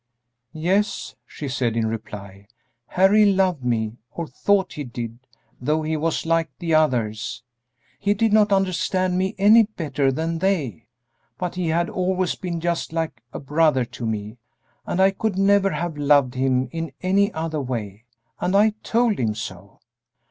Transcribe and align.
"Yes," 0.55 1.13
she 1.27 1.47
said, 1.47 1.77
in 1.77 1.85
reply; 1.85 2.47
"Harry 2.87 3.23
loved 3.23 3.63
me, 3.63 3.97
or 4.09 4.25
thought 4.25 4.73
he 4.73 4.83
did; 4.83 5.19
though 5.61 5.83
he 5.83 5.95
was 5.95 6.25
like 6.25 6.49
the 6.57 6.73
others 6.73 7.43
he 7.99 8.15
did 8.15 8.33
not 8.33 8.51
understand 8.51 9.15
me 9.15 9.35
any 9.37 9.61
better 9.61 10.11
than 10.11 10.39
they. 10.39 10.87
But 11.37 11.53
he 11.53 11.67
had 11.67 11.87
always 11.87 12.33
been 12.33 12.59
just 12.59 12.91
like 12.91 13.21
a 13.31 13.39
brother 13.39 13.85
to 13.85 14.07
me, 14.07 14.39
and 14.87 14.99
I 14.99 15.11
could 15.11 15.37
never 15.37 15.69
have 15.69 15.95
loved 15.95 16.33
him 16.33 16.67
in 16.71 16.93
any 17.03 17.31
other 17.33 17.61
way, 17.61 18.05
and 18.39 18.55
I 18.55 18.71
told 18.81 19.19
him 19.19 19.35
so. 19.35 19.81